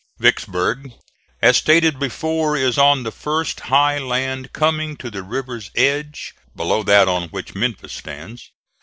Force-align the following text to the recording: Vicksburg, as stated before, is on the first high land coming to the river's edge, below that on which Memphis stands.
Vicksburg, 0.17 0.93
as 1.43 1.57
stated 1.57 1.99
before, 1.99 2.57
is 2.57 2.75
on 2.79 3.03
the 3.03 3.11
first 3.11 3.59
high 3.69 3.99
land 3.99 4.51
coming 4.51 4.97
to 4.97 5.11
the 5.11 5.21
river's 5.21 5.69
edge, 5.75 6.33
below 6.55 6.81
that 6.81 7.07
on 7.07 7.25
which 7.29 7.53
Memphis 7.53 7.93
stands. 7.93 8.49